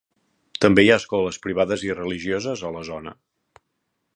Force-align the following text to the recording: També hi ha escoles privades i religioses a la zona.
També 0.63 0.85
hi 0.85 0.87
ha 0.93 0.97
escoles 1.01 1.39
privades 1.43 1.83
i 1.89 1.93
religioses 1.99 2.65
a 2.71 2.73
la 2.79 2.85
zona. 2.89 3.15